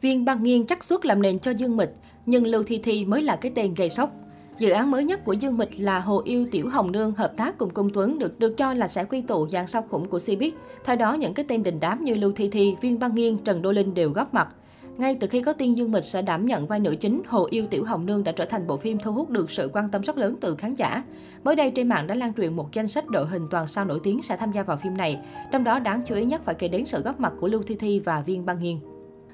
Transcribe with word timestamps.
Viên 0.00 0.24
băng 0.24 0.42
nghiên 0.42 0.66
chắc 0.66 0.84
suốt 0.84 1.04
làm 1.04 1.22
nền 1.22 1.38
cho 1.38 1.50
Dương 1.50 1.76
Mịch, 1.76 1.94
nhưng 2.26 2.46
Lưu 2.46 2.62
Thi 2.62 2.80
Thi 2.84 3.04
mới 3.04 3.22
là 3.22 3.36
cái 3.36 3.52
tên 3.54 3.74
gây 3.74 3.90
sốc. 3.90 4.10
Dự 4.58 4.70
án 4.70 4.90
mới 4.90 5.04
nhất 5.04 5.24
của 5.24 5.32
Dương 5.32 5.56
Mịch 5.56 5.80
là 5.80 6.00
Hồ 6.00 6.22
Yêu 6.24 6.46
Tiểu 6.50 6.68
Hồng 6.68 6.92
Nương 6.92 7.12
hợp 7.12 7.32
tác 7.36 7.58
cùng 7.58 7.70
Cung 7.70 7.90
Tuấn 7.94 8.18
được 8.18 8.38
được 8.38 8.56
cho 8.56 8.74
là 8.74 8.88
sẽ 8.88 9.04
quy 9.04 9.20
tụ 9.20 9.48
dàn 9.48 9.66
sao 9.66 9.82
khủng 9.82 10.08
của 10.08 10.18
Cbiz. 10.18 10.50
Theo 10.84 10.96
đó, 10.96 11.14
những 11.14 11.34
cái 11.34 11.44
tên 11.48 11.62
đình 11.62 11.80
đám 11.80 12.04
như 12.04 12.14
Lưu 12.14 12.32
Thi 12.32 12.48
Thi, 12.48 12.74
Viên 12.80 12.98
Băng 12.98 13.14
Nghiên, 13.14 13.38
Trần 13.38 13.62
Đô 13.62 13.72
Linh 13.72 13.94
đều 13.94 14.10
góp 14.10 14.34
mặt. 14.34 14.48
Ngay 14.96 15.16
từ 15.20 15.26
khi 15.26 15.42
có 15.42 15.52
tin 15.52 15.74
Dương 15.74 15.92
Mịch 15.92 16.04
sẽ 16.04 16.22
đảm 16.22 16.46
nhận 16.46 16.66
vai 16.66 16.80
nữ 16.80 16.96
chính, 17.00 17.22
Hồ 17.26 17.46
Yêu 17.50 17.66
Tiểu 17.66 17.84
Hồng 17.84 18.06
Nương 18.06 18.24
đã 18.24 18.32
trở 18.32 18.44
thành 18.44 18.66
bộ 18.66 18.76
phim 18.76 18.98
thu 18.98 19.12
hút 19.12 19.30
được 19.30 19.50
sự 19.50 19.70
quan 19.72 19.90
tâm 19.90 20.02
rất 20.02 20.18
lớn 20.18 20.36
từ 20.40 20.54
khán 20.54 20.74
giả. 20.74 21.02
Mới 21.44 21.56
đây 21.56 21.70
trên 21.70 21.88
mạng 21.88 22.06
đã 22.06 22.14
lan 22.14 22.32
truyền 22.34 22.56
một 22.56 22.72
danh 22.72 22.88
sách 22.88 23.08
đội 23.08 23.26
hình 23.26 23.46
toàn 23.50 23.66
sao 23.66 23.84
nổi 23.84 24.00
tiếng 24.02 24.22
sẽ 24.22 24.36
tham 24.36 24.52
gia 24.52 24.62
vào 24.62 24.76
phim 24.76 24.96
này. 24.96 25.20
Trong 25.52 25.64
đó 25.64 25.78
đáng 25.78 26.02
chú 26.06 26.14
ý 26.14 26.24
nhất 26.24 26.42
phải 26.44 26.54
kể 26.54 26.68
đến 26.68 26.86
sự 26.86 27.02
góp 27.02 27.20
mặt 27.20 27.32
của 27.40 27.48
Lưu 27.48 27.62
Thi 27.62 27.74
Thi 27.74 28.00
và 28.00 28.20
Viên 28.20 28.46
Băng 28.46 28.58
Nghiên. 28.62 28.78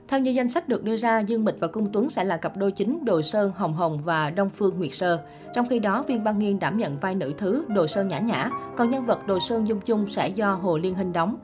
Theo 0.08 0.20
như 0.20 0.30
danh 0.30 0.48
sách 0.48 0.68
được 0.68 0.84
đưa 0.84 0.96
ra, 0.96 1.18
Dương 1.18 1.44
Mịch 1.44 1.60
và 1.60 1.66
Cung 1.66 1.92
Tuấn 1.92 2.10
sẽ 2.10 2.24
là 2.24 2.36
cặp 2.36 2.56
đôi 2.56 2.72
chính 2.72 3.04
Đồ 3.04 3.22
Sơn 3.22 3.52
Hồng 3.56 3.74
Hồng 3.74 3.98
và 4.04 4.30
Đông 4.30 4.50
Phương 4.50 4.78
Nguyệt 4.78 4.94
Sơ. 4.94 5.24
Trong 5.54 5.68
khi 5.68 5.78
đó, 5.78 6.04
Viên 6.08 6.24
Băng 6.24 6.38
Nghiên 6.38 6.58
đảm 6.58 6.78
nhận 6.78 6.98
vai 6.98 7.14
nữ 7.14 7.32
thứ 7.38 7.64
Đồ 7.68 7.86
Sơn 7.86 8.08
Nhã 8.08 8.18
Nhã, 8.18 8.50
còn 8.76 8.90
nhân 8.90 9.06
vật 9.06 9.26
Đồ 9.26 9.40
Sơn 9.40 9.68
Dung 9.68 9.80
Chung 9.80 10.06
sẽ 10.10 10.28
do 10.28 10.54
Hồ 10.54 10.78
Liên 10.78 10.94
Hinh 10.94 11.12
đóng. 11.12 11.36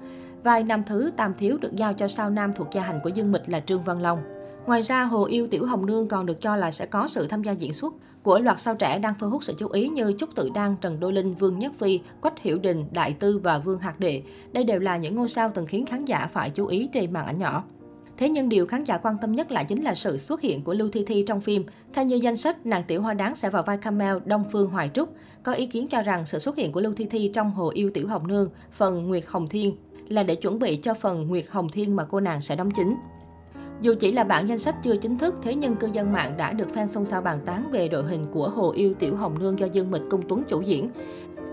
Vai 0.43 0.63
nam 0.63 0.83
thứ 0.87 1.11
Tam 1.17 1.35
Thiếu 1.39 1.59
được 1.59 1.77
giao 1.77 1.95
cho 1.95 2.09
sao 2.09 2.31
nam 2.31 2.53
thuộc 2.57 2.69
gia 2.73 2.83
hành 2.83 3.01
của 3.05 3.09
Dương 3.09 3.33
Mịch 3.33 3.43
là 3.47 3.61
Trương 3.61 3.83
Văn 3.83 4.03
Long. 4.03 4.19
Ngoài 4.67 4.83
ra, 4.83 5.05
Hồ 5.05 5.25
Yêu 5.25 5.47
Tiểu 5.47 5.67
Hồng 5.67 5.87
Nương 5.87 6.09
còn 6.09 6.27
được 6.27 6.41
cho 6.41 6.57
là 6.57 6.71
sẽ 6.71 6.87
có 6.87 7.09
sự 7.09 7.27
tham 7.27 7.43
gia 7.43 7.53
diễn 7.53 7.73
xuất 7.73 7.95
của 8.23 8.39
loạt 8.39 8.61
sao 8.61 8.75
trẻ 8.75 8.99
đang 8.99 9.15
thu 9.19 9.31
hút 9.31 9.45
sự 9.45 9.55
chú 9.59 9.69
ý 9.69 9.89
như 9.89 10.13
Trúc 10.19 10.35
Tự 10.35 10.51
Đăng, 10.55 10.77
Trần 10.81 11.01
Đô 11.01 11.11
Linh, 11.11 11.35
Vương 11.35 11.59
Nhất 11.59 11.73
Phi, 11.79 12.01
Quách 12.21 12.39
Hiểu 12.39 12.59
Đình, 12.59 12.85
Đại 12.93 13.13
Tư 13.13 13.39
và 13.39 13.59
Vương 13.59 13.79
Hạc 13.79 14.01
Đệ. 14.01 14.23
Đây 14.53 14.65
đều 14.65 14.79
là 14.79 14.97
những 14.97 15.15
ngôi 15.15 15.29
sao 15.29 15.51
từng 15.55 15.67
khiến 15.67 15.87
khán 15.87 16.05
giả 16.05 16.29
phải 16.33 16.51
chú 16.51 16.67
ý 16.67 16.89
trên 16.93 17.13
màn 17.13 17.27
ảnh 17.27 17.39
nhỏ. 17.39 17.65
Thế 18.21 18.29
nhưng 18.29 18.49
điều 18.49 18.67
khán 18.67 18.85
giả 18.85 18.99
quan 18.99 19.17
tâm 19.21 19.33
nhất 19.33 19.53
lại 19.53 19.65
chính 19.65 19.83
là 19.83 19.95
sự 19.95 20.19
xuất 20.19 20.41
hiện 20.41 20.63
của 20.63 20.75
Lưu 20.75 20.89
Thi 20.89 21.05
Thi 21.07 21.25
trong 21.27 21.41
phim. 21.41 21.65
Theo 21.93 22.05
như 22.05 22.17
danh 22.17 22.37
sách, 22.37 22.67
nàng 22.67 22.83
tiểu 22.87 23.03
hoa 23.03 23.15
đáng 23.15 23.37
sẽ 23.37 23.51
vào 23.51 23.63
vai 23.63 23.79
Camel 23.79 24.17
Đông 24.25 24.45
Phương 24.53 24.71
Hoài 24.71 24.91
Trúc. 24.95 25.15
Có 25.43 25.53
ý 25.53 25.67
kiến 25.67 25.89
cho 25.89 26.03
rằng 26.03 26.27
sự 26.27 26.39
xuất 26.39 26.57
hiện 26.57 26.73
của 26.73 26.81
Lưu 26.81 26.93
Thi 26.97 27.07
Thi 27.11 27.31
trong 27.35 27.51
Hồ 27.51 27.71
Yêu 27.75 27.91
Tiểu 27.95 28.09
Hồng 28.09 28.27
Nương, 28.27 28.51
phần 28.73 29.09
Nguyệt 29.09 29.25
Hồng 29.27 29.49
Thiên 29.49 29.77
là 30.09 30.23
để 30.23 30.35
chuẩn 30.35 30.59
bị 30.59 30.77
cho 30.77 30.95
phần 30.95 31.29
Nguyệt 31.29 31.45
Hồng 31.51 31.69
Thiên 31.69 31.97
mà 31.97 32.05
cô 32.05 32.21
nàng 32.21 32.41
sẽ 32.41 32.57
đóng 32.57 32.71
chính. 32.71 32.97
Dù 33.81 33.95
chỉ 34.01 34.13
là 34.13 34.25
bản 34.25 34.49
danh 34.49 34.59
sách 34.59 34.77
chưa 34.85 34.97
chính 34.97 35.19
thức, 35.19 35.35
thế 35.43 35.55
nhưng 35.55 35.77
cư 35.77 35.89
dân 35.93 36.13
mạng 36.13 36.35
đã 36.37 36.53
được 36.53 36.69
fan 36.75 36.87
xôn 36.87 37.05
xao 37.05 37.23
bàn 37.23 37.39
tán 37.47 37.71
về 37.71 37.89
đội 37.89 38.05
hình 38.05 38.25
của 38.33 38.49
Hồ 38.49 38.73
Yêu 38.73 38.95
Tiểu 38.95 39.17
Hồng 39.17 39.39
Nương 39.39 39.59
do 39.59 39.67
Dương 39.67 39.91
Mịch 39.91 40.03
Cung 40.11 40.23
Tuấn 40.29 40.43
chủ 40.49 40.61
diễn. 40.61 40.91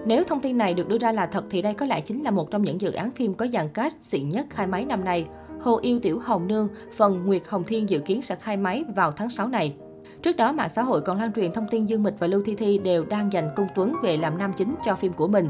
Nếu 0.05 0.23
thông 0.23 0.39
tin 0.39 0.57
này 0.57 0.73
được 0.73 0.87
đưa 0.87 0.97
ra 0.97 1.11
là 1.11 1.25
thật 1.25 1.45
thì 1.49 1.61
đây 1.61 1.73
có 1.73 1.85
lẽ 1.85 2.01
chính 2.01 2.23
là 2.23 2.31
một 2.31 2.51
trong 2.51 2.61
những 2.61 2.81
dự 2.81 2.91
án 2.91 3.11
phim 3.11 3.33
có 3.33 3.47
dàn 3.47 3.69
cast 3.69 3.95
xịn 4.01 4.29
nhất 4.29 4.45
khai 4.49 4.67
máy 4.67 4.85
năm 4.85 5.05
nay. 5.05 5.27
Hồ 5.67 5.79
Yêu 5.81 5.99
Tiểu 5.99 6.19
Hồng 6.19 6.47
Nương, 6.47 6.67
phần 6.95 7.25
Nguyệt 7.25 7.41
Hồng 7.47 7.63
Thiên 7.63 7.89
dự 7.89 7.99
kiến 7.99 8.21
sẽ 8.21 8.35
khai 8.35 8.57
máy 8.57 8.83
vào 8.95 9.11
tháng 9.11 9.29
6 9.29 9.47
này. 9.47 9.75
Trước 10.21 10.37
đó, 10.37 10.51
mạng 10.51 10.69
xã 10.75 10.81
hội 10.81 11.01
còn 11.01 11.17
lan 11.17 11.33
truyền 11.33 11.53
thông 11.53 11.67
tin 11.71 11.85
Dương 11.85 12.03
Mịch 12.03 12.13
và 12.19 12.27
Lưu 12.27 12.41
Thi 12.45 12.55
Thi 12.55 12.77
đều 12.77 13.05
đang 13.05 13.31
giành 13.31 13.49
Cung 13.55 13.67
Tuấn 13.75 13.93
về 14.03 14.17
làm 14.17 14.37
nam 14.37 14.53
chính 14.57 14.75
cho 14.85 14.95
phim 14.95 15.13
của 15.13 15.27
mình. 15.27 15.47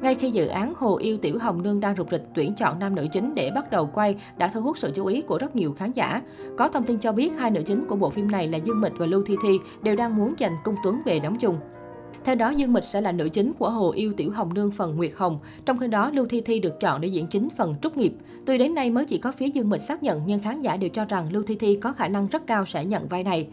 Ngay 0.00 0.14
khi 0.14 0.30
dự 0.30 0.46
án 0.46 0.74
Hồ 0.76 0.96
Yêu 0.96 1.18
Tiểu 1.18 1.38
Hồng 1.38 1.62
Nương 1.62 1.80
đang 1.80 1.96
rục 1.96 2.10
rịch 2.10 2.22
tuyển 2.34 2.54
chọn 2.54 2.78
nam 2.78 2.94
nữ 2.94 3.06
chính 3.12 3.34
để 3.34 3.50
bắt 3.54 3.70
đầu 3.70 3.90
quay 3.94 4.16
đã 4.36 4.48
thu 4.48 4.60
hút 4.60 4.78
sự 4.78 4.92
chú 4.94 5.06
ý 5.06 5.22
của 5.22 5.38
rất 5.38 5.56
nhiều 5.56 5.72
khán 5.72 5.92
giả. 5.92 6.22
Có 6.58 6.68
thông 6.68 6.84
tin 6.84 6.98
cho 6.98 7.12
biết 7.12 7.32
hai 7.38 7.50
nữ 7.50 7.62
chính 7.66 7.86
của 7.86 7.96
bộ 7.96 8.10
phim 8.10 8.30
này 8.30 8.48
là 8.48 8.58
Dương 8.58 8.80
Mịch 8.80 8.92
và 8.98 9.06
Lưu 9.06 9.22
Thi 9.26 9.36
Thi 9.42 9.58
đều 9.82 9.96
đang 9.96 10.16
muốn 10.16 10.34
giành 10.38 10.56
Cung 10.64 10.76
Tuấn 10.84 11.02
về 11.04 11.18
đóng 11.18 11.36
chung. 11.38 11.56
Theo 12.26 12.34
đó, 12.34 12.50
Dương 12.50 12.72
Mịch 12.72 12.84
sẽ 12.84 13.00
là 13.00 13.12
nữ 13.12 13.28
chính 13.28 13.52
của 13.52 13.70
Hồ 13.70 13.90
Yêu 13.90 14.12
Tiểu 14.12 14.30
Hồng 14.30 14.54
Nương 14.54 14.70
phần 14.70 14.96
Nguyệt 14.96 15.12
Hồng. 15.16 15.38
Trong 15.66 15.78
khi 15.78 15.86
đó, 15.86 16.10
Lưu 16.10 16.26
Thi 16.26 16.40
Thi 16.40 16.60
được 16.60 16.80
chọn 16.80 17.00
để 17.00 17.08
diễn 17.08 17.26
chính 17.26 17.48
phần 17.56 17.74
Trúc 17.82 17.96
Nghiệp. 17.96 18.12
Tuy 18.46 18.58
đến 18.58 18.74
nay 18.74 18.90
mới 18.90 19.04
chỉ 19.04 19.18
có 19.18 19.32
phía 19.32 19.46
Dương 19.46 19.70
Mịch 19.70 19.80
xác 19.80 20.02
nhận, 20.02 20.22
nhưng 20.26 20.42
khán 20.42 20.60
giả 20.60 20.76
đều 20.76 20.90
cho 20.90 21.04
rằng 21.04 21.32
Lưu 21.32 21.42
Thi 21.42 21.54
Thi 21.54 21.76
có 21.76 21.92
khả 21.92 22.08
năng 22.08 22.28
rất 22.28 22.46
cao 22.46 22.66
sẽ 22.66 22.84
nhận 22.84 23.08
vai 23.08 23.24
này. 23.24 23.48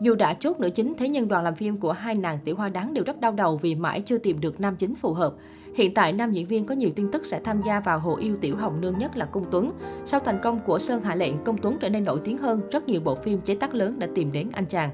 Dù 0.00 0.14
đã 0.14 0.34
chốt 0.34 0.60
nữ 0.60 0.70
chính, 0.70 0.94
thế 0.98 1.08
nhưng 1.08 1.28
đoàn 1.28 1.44
làm 1.44 1.54
phim 1.54 1.76
của 1.76 1.92
hai 1.92 2.14
nàng 2.14 2.38
tiểu 2.44 2.56
hoa 2.56 2.68
đáng 2.68 2.94
đều 2.94 3.04
rất 3.04 3.20
đau 3.20 3.32
đầu 3.32 3.56
vì 3.56 3.74
mãi 3.74 4.00
chưa 4.00 4.18
tìm 4.18 4.40
được 4.40 4.60
nam 4.60 4.76
chính 4.76 4.94
phù 4.94 5.12
hợp. 5.12 5.34
Hiện 5.76 5.94
tại, 5.94 6.12
nam 6.12 6.32
diễn 6.32 6.46
viên 6.46 6.64
có 6.64 6.74
nhiều 6.74 6.90
tin 6.96 7.10
tức 7.10 7.26
sẽ 7.26 7.40
tham 7.44 7.62
gia 7.66 7.80
vào 7.80 7.98
Hồ 7.98 8.16
Yêu 8.16 8.36
Tiểu 8.40 8.56
Hồng 8.56 8.80
Nương 8.80 8.98
nhất 8.98 9.16
là 9.16 9.24
Công 9.24 9.44
Tuấn. 9.50 9.70
Sau 10.06 10.20
thành 10.20 10.38
công 10.42 10.60
của 10.66 10.78
Sơn 10.78 11.02
Hạ 11.02 11.14
Lệnh, 11.14 11.44
Công 11.44 11.58
Tuấn 11.58 11.76
trở 11.80 11.88
nên 11.88 12.04
nổi 12.04 12.20
tiếng 12.24 12.38
hơn, 12.38 12.60
rất 12.70 12.88
nhiều 12.88 13.00
bộ 13.00 13.14
phim 13.14 13.40
chế 13.40 13.54
tác 13.54 13.74
lớn 13.74 13.98
đã 13.98 14.06
tìm 14.14 14.32
đến 14.32 14.48
anh 14.52 14.66
chàng. 14.66 14.90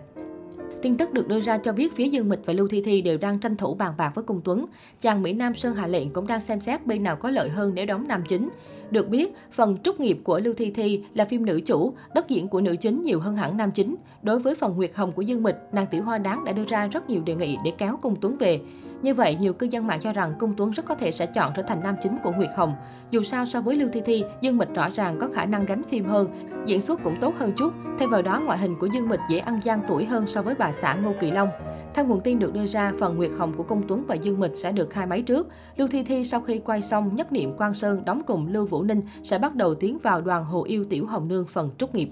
Tin 0.83 0.97
tức 0.97 1.13
được 1.13 1.29
đưa 1.29 1.41
ra 1.41 1.59
cho 1.59 1.73
biết 1.73 1.97
phía 1.97 2.09
Dương 2.09 2.29
Mịch 2.29 2.47
và 2.47 2.53
Lưu 2.53 2.69
Thi 2.69 2.83
Thi 2.83 3.03
đều 3.03 3.19
đang 3.19 3.39
tranh 3.39 3.57
thủ 3.57 3.75
bàn 3.75 3.95
bạc 3.99 4.13
với 4.15 4.25
Cung 4.25 4.41
Tuấn. 4.45 4.67
Chàng 5.01 5.23
Mỹ 5.23 5.33
Nam 5.33 5.55
Sơn 5.55 5.75
Hà 5.75 5.87
Lệnh 5.87 6.11
cũng 6.11 6.27
đang 6.27 6.41
xem 6.41 6.61
xét 6.61 6.87
bên 6.87 7.03
nào 7.03 7.17
có 7.17 7.31
lợi 7.31 7.49
hơn 7.49 7.73
nếu 7.75 7.87
đóng 7.87 8.09
nam 8.09 8.23
chính. 8.29 8.49
Được 8.91 9.09
biết, 9.09 9.35
phần 9.53 9.79
trúc 9.83 10.01
nghiệp 10.01 10.19
của 10.25 10.41
Lưu 10.41 10.55
Thi 10.55 10.71
Thi 10.71 11.05
là 11.15 11.25
phim 11.25 11.47
nữ 11.47 11.61
chủ, 11.67 11.93
đất 12.15 12.29
diễn 12.29 12.49
của 12.49 12.61
nữ 12.61 12.77
chính 12.81 13.03
nhiều 13.03 13.21
hơn 13.21 13.37
hẳn 13.37 13.57
nam 13.57 13.71
chính. 13.71 13.97
Đối 14.23 14.39
với 14.39 14.55
phần 14.55 14.77
Nguyệt 14.77 14.91
Hồng 14.95 15.13
của 15.13 15.23
Dương 15.23 15.43
Mịch, 15.43 15.57
nàng 15.73 15.87
Tiểu 15.91 16.03
Hoa 16.03 16.19
Đáng 16.19 16.45
đã 16.45 16.53
đưa 16.53 16.65
ra 16.65 16.87
rất 16.87 17.11
nhiều 17.11 17.23
đề 17.23 17.35
nghị 17.35 17.57
để 17.65 17.73
kéo 17.79 17.99
Cung 18.03 18.17
Tuấn 18.21 18.37
về. 18.37 18.61
Như 19.03 19.15
vậy, 19.15 19.37
nhiều 19.41 19.53
cư 19.53 19.67
dân 19.71 19.87
mạng 19.87 20.01
cho 20.01 20.13
rằng 20.13 20.35
công 20.39 20.55
Tuấn 20.57 20.71
rất 20.71 20.85
có 20.85 20.95
thể 20.95 21.13
sẽ 21.13 21.27
chọn 21.27 21.53
trở 21.57 21.63
thành 21.63 21.83
nam 21.83 21.95
chính 22.03 22.19
của 22.23 22.33
Nguyệt 22.33 22.51
Hồng. 22.57 22.75
Dù 23.11 23.23
sao 23.23 23.47
so 23.47 23.61
với 23.61 23.77
Lưu 23.77 23.89
Thi 23.93 24.01
Thi, 24.05 24.25
Dương 24.41 24.59
Mịch 24.59 24.75
rõ 24.75 24.89
ràng 24.95 25.17
có 25.21 25.29
khả 25.35 25.45
năng 25.45 25.67
gánh 25.67 25.83
phim 25.83 26.05
hơn, 26.05 26.29
diễn 26.67 26.81
xuất 26.81 27.03
cũng 27.03 27.21
tốt 27.21 27.35
hơn 27.39 27.53
chút. 27.57 27.73
thay 27.99 28.09
vào 28.09 28.23
đó, 28.23 28.41
ngoại 28.45 28.59
hình 28.59 28.75
của 28.79 28.87
Dương 28.87 29.09
Mịch 29.09 29.21
dễ 29.31 29.39
ăn 29.39 29.61
gian 29.63 29.81
tuổi 29.89 30.05
hơn 30.05 30.27
so 30.27 30.43
với 30.43 30.55
bà 30.55 30.73
xã 30.73 30.95
Ngô 30.95 31.13
Kỳ 31.21 31.31
Long. 31.31 31.49
Theo 31.95 32.07
nguồn 32.07 32.21
tin 32.21 32.39
được 32.39 32.55
đưa 32.55 32.67
ra, 32.67 32.93
phần 33.01 33.17
Nguyệt 33.17 33.31
Hồng 33.39 33.53
của 33.57 33.63
công 33.63 33.83
Tuấn 33.89 34.05
và 34.07 34.15
Dương 34.15 34.41
Mịch 34.41 34.55
sẽ 34.55 34.73
được 34.73 34.91
khai 34.91 35.07
máy 35.07 35.23
trước. 35.23 35.49
Lưu 35.77 35.89
Thi 35.89 36.05
Thi 36.05 36.25
sau 36.25 36.41
khi 36.41 36.59
quay 36.59 36.83
xong 36.83 37.15
Nhất 37.15 37.33
Niệm 37.33 37.57
Quang 37.57 37.75
Sơn 37.75 38.05
đóng 38.05 38.23
cùng 38.27 38.47
Lưu 38.47 38.67
Vũ 38.67 38.83
Ninh 38.83 39.01
sẽ 39.23 39.39
bắt 39.39 39.55
đầu 39.55 39.75
tiến 39.75 39.99
vào 40.03 40.21
đoàn 40.21 40.45
Hồ 40.45 40.65
Yêu 40.65 40.85
Tiểu 40.91 41.07
Hồng 41.07 41.29
Nương 41.29 41.47
phần 41.47 41.71
trúc 41.79 41.95
nghiệp. 41.95 42.09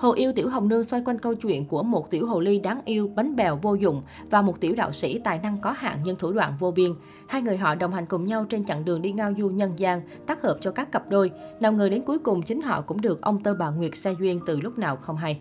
Hồ 0.00 0.12
yêu 0.12 0.32
Tiểu 0.32 0.48
Hồng 0.48 0.68
Nương 0.68 0.84
xoay 0.84 1.02
quanh 1.04 1.18
câu 1.18 1.34
chuyện 1.34 1.64
của 1.64 1.82
một 1.82 2.10
tiểu 2.10 2.26
hồ 2.26 2.40
ly 2.40 2.58
đáng 2.60 2.80
yêu, 2.84 3.10
bánh 3.14 3.36
bèo 3.36 3.56
vô 3.62 3.74
dụng 3.74 4.02
và 4.30 4.42
một 4.42 4.60
tiểu 4.60 4.74
đạo 4.76 4.92
sĩ 4.92 5.18
tài 5.18 5.38
năng 5.38 5.60
có 5.60 5.70
hạn 5.70 5.98
nhưng 6.04 6.16
thủ 6.16 6.32
đoạn 6.32 6.56
vô 6.58 6.70
biên. 6.70 6.92
Hai 7.28 7.42
người 7.42 7.56
họ 7.56 7.74
đồng 7.74 7.92
hành 7.92 8.06
cùng 8.06 8.26
nhau 8.26 8.44
trên 8.48 8.64
chặng 8.64 8.84
đường 8.84 9.02
đi 9.02 9.12
ngao 9.12 9.32
du 9.38 9.48
nhân 9.48 9.72
gian, 9.76 10.02
tác 10.26 10.42
hợp 10.42 10.58
cho 10.60 10.70
các 10.70 10.92
cặp 10.92 11.08
đôi. 11.08 11.30
Nào 11.60 11.72
ngờ 11.72 11.88
đến 11.88 12.02
cuối 12.02 12.18
cùng 12.18 12.42
chính 12.42 12.62
họ 12.62 12.80
cũng 12.80 13.00
được 13.00 13.20
ông 13.20 13.42
Tơ 13.42 13.54
Bà 13.54 13.70
Nguyệt 13.70 13.96
xe 13.96 14.14
duyên 14.18 14.40
từ 14.46 14.60
lúc 14.60 14.78
nào 14.78 14.96
không 14.96 15.16
hay. 15.16 15.40